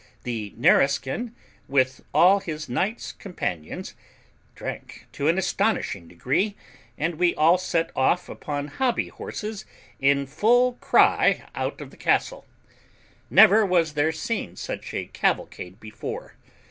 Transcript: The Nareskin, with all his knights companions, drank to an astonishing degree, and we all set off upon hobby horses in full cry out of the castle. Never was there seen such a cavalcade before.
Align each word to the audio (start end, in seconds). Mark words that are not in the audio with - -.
The 0.23 0.51
Nareskin, 0.57 1.35
with 1.67 2.01
all 2.11 2.39
his 2.39 2.67
knights 2.67 3.11
companions, 3.11 3.93
drank 4.55 5.05
to 5.11 5.27
an 5.27 5.37
astonishing 5.37 6.07
degree, 6.07 6.55
and 6.97 7.19
we 7.19 7.35
all 7.35 7.59
set 7.59 7.91
off 7.95 8.27
upon 8.27 8.67
hobby 8.69 9.09
horses 9.09 9.63
in 9.99 10.25
full 10.25 10.73
cry 10.81 11.43
out 11.53 11.81
of 11.81 11.91
the 11.91 11.97
castle. 11.97 12.47
Never 13.29 13.63
was 13.63 13.93
there 13.93 14.11
seen 14.11 14.55
such 14.55 14.91
a 14.95 15.05
cavalcade 15.05 15.79
before. 15.79 16.33